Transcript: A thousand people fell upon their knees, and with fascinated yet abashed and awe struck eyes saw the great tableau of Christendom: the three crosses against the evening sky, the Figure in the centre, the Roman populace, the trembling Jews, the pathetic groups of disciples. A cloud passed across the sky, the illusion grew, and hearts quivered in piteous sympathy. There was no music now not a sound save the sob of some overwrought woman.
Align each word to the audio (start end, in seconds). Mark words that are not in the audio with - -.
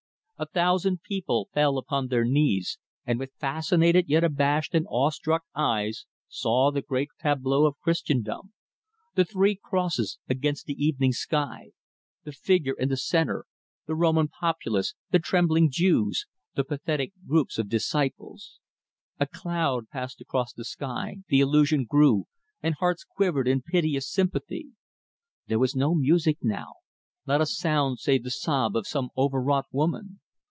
A 0.39 0.47
thousand 0.47 1.03
people 1.03 1.49
fell 1.53 1.77
upon 1.77 2.07
their 2.07 2.25
knees, 2.25 2.79
and 3.05 3.19
with 3.19 3.29
fascinated 3.39 4.09
yet 4.09 4.23
abashed 4.23 4.73
and 4.73 4.87
awe 4.89 5.11
struck 5.11 5.43
eyes 5.53 6.07
saw 6.27 6.71
the 6.71 6.81
great 6.81 7.09
tableau 7.19 7.67
of 7.67 7.77
Christendom: 7.79 8.51
the 9.13 9.23
three 9.23 9.55
crosses 9.63 10.17
against 10.27 10.65
the 10.65 10.73
evening 10.83 11.11
sky, 11.11 11.73
the 12.23 12.31
Figure 12.31 12.73
in 12.73 12.89
the 12.89 12.97
centre, 12.97 13.45
the 13.85 13.93
Roman 13.93 14.29
populace, 14.29 14.95
the 15.11 15.19
trembling 15.19 15.69
Jews, 15.69 16.25
the 16.55 16.63
pathetic 16.63 17.13
groups 17.27 17.59
of 17.59 17.69
disciples. 17.69 18.57
A 19.19 19.27
cloud 19.27 19.89
passed 19.89 20.21
across 20.21 20.53
the 20.53 20.65
sky, 20.65 21.17
the 21.27 21.39
illusion 21.39 21.85
grew, 21.87 22.25
and 22.63 22.73
hearts 22.79 23.03
quivered 23.03 23.47
in 23.47 23.61
piteous 23.61 24.09
sympathy. 24.09 24.69
There 25.45 25.59
was 25.59 25.75
no 25.75 25.93
music 25.93 26.39
now 26.41 26.77
not 27.27 27.41
a 27.41 27.45
sound 27.45 27.99
save 27.99 28.23
the 28.23 28.31
sob 28.31 28.75
of 28.75 28.87
some 28.87 29.09
overwrought 29.15 29.67
woman. 29.71 30.17